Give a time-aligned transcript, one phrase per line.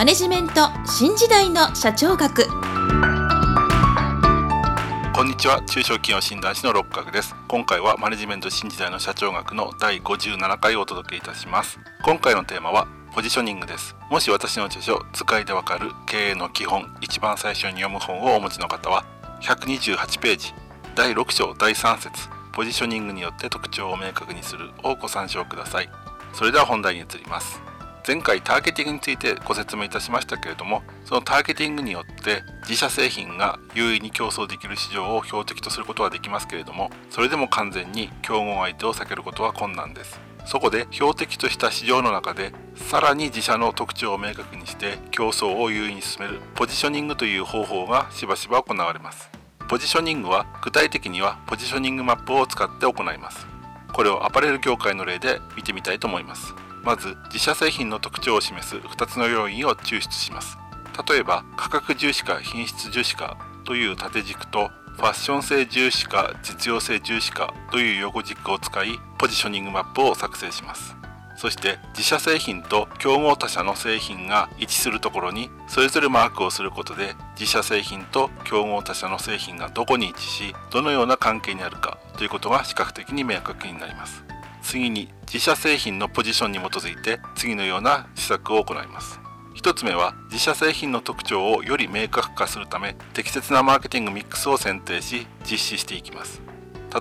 [0.00, 2.46] マネジメント新時代の社長学。
[5.12, 5.62] こんにちは。
[5.66, 7.36] 中小企業診断士の六角です。
[7.48, 11.78] 今回はマネジメント新時代の社長学の第57回をお届けいたします。
[12.02, 13.94] 今回のテーマはポジショニングです。
[14.10, 19.04] もし私の著書使いでわかる経営の基本一番最初に読む本をお持ちの方は
[19.42, 20.54] 128ページ
[20.94, 25.90] 第6章第3節ポジショニングによって特徴を明確にするをご参照ください。
[26.32, 27.60] それでは本題に移ります。
[28.06, 40.20] 前回ターゲティングについてご説明いたしましたけれどもそのターゲティングによって自社製品が優位に競争できる市場を標的とすることはできますけれどもそれでも完全に競合相手を避けることは困難です。
[40.46, 49.30] そこで標的とした市場の中でさらに自社の特徴を明確にして競争を優位に進めるポジショニングという方法がしばしば行われます。
[49.68, 53.46] ポジショニングは具体的にはポジショニングマップを使って行います。
[53.92, 56.54] これをアパレル業界の例で見てみたいと思います。
[56.82, 60.58] まず自社製品の特徴を示す2つの要因を抽出します。
[61.08, 70.96] 例えば価格重視か品質重視かという縦軸とファッション性重視か実用性重視かという横軸を使いポジショニングマップを作成します。
[71.36, 84.22] そして自社製品と競合他社の製品が一致するところにそれぞれマークをすることで自社製品と競合他社の製品がどこに位置しどのような関係にあるかということが視覚的に明確になります。
[84.62, 89.20] 次に自社製品のポジションに基づいて次のような施策を行います。
[89.56, 96.40] 1つ目は自社製品の特徴をより明確化するため適切なマーケティングミックスを選定し実施していきます。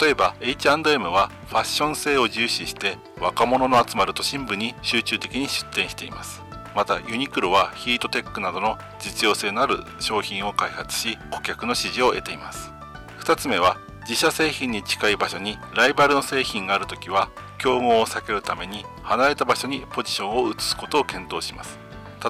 [0.00, 6.42] 例えば H&M はファッション性を重視して若者の集まる都心部に集中的に出店しています。
[6.74, 12.72] またユニクロはヒートテックなどの実用性のある商品を開発し顧客の支持を得ています。
[13.20, 21.78] 2つ目は自社製品に近い場所にライバルの製品があるときは競合を避けるために離れた場所にポジションを移すことを検討します。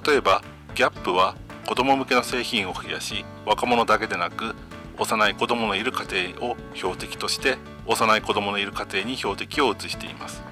[0.07, 0.43] 例えば
[0.77, 1.35] ギャップは
[1.67, 4.55] 子供向けの製品を増やし若者だけでなく
[4.99, 10.45] 幼い子供のいる家庭を標的として幼い子供のいる家庭に標的を移しています。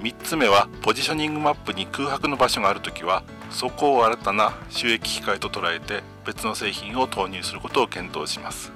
[0.00, 8.72] 3つ目はポジショニングマップに空白の場所があるときはそこを新たな収益機会と捉えて別の製品を投入することを検討します。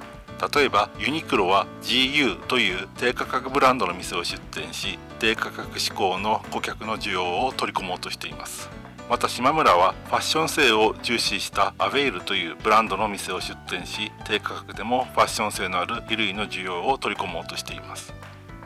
[0.52, 8.68] 例えばユニクロは GU という低価格ブランドの店を出店し低価格志向の顧客の需要を取り込もうとしています。
[9.08, 18.14] また島村はファッション性を重視したアベイルというブランドの店を出店し低価格でもファッション性のある衣類の需要を取り込もうとしています。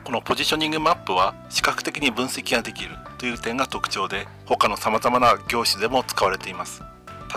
[0.03, 6.83] このポジショニングマップは視覚的に分析ができるという点が特徴で他のさまざまな業種でも使われています。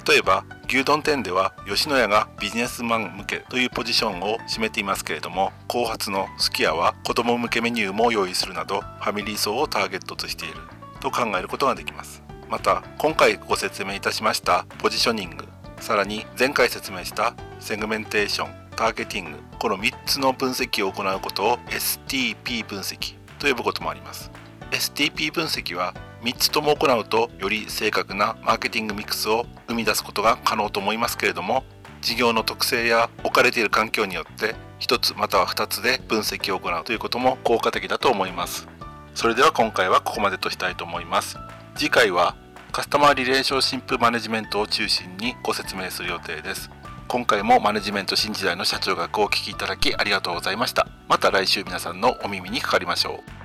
[0.06, 10.54] 例えば牛丼店では吉野家がビジネスマン向けというポジションを占めていますけれども後発のすき家は子供向けメニューも用意するなどファミリー層をターゲットとしている
[11.00, 12.22] と考えることができます。
[12.48, 15.46] また今回ご説明いたしましたポジショニング
[15.80, 24.30] さらに前回説明したセグメンテーションターゲティングこの3つの分析を行うことを STP 分析と呼ぶこともあります。
[24.70, 31.64] STP 分析は3つとも行うとより正確なマーケティングミックスを生み出すことが可能と思いますけれども
[32.00, 38.68] 事業の特性や置かれている環境によって1つまたは2つで分析を行うということも効果的だと思います。
[39.14, 41.38] それでは今回はここまでとしたいと思います。
[41.76, 42.34] 次回は
[42.72, 46.70] カスタマーリレーションシップマネジメントを中心にご説明する予定です。
[47.06, 50.88] 今回もマネジメント新時代の社長学をお聞きいただきありがとうございました。
[51.08, 53.41] また来週皆さんのお耳にかかりましょう。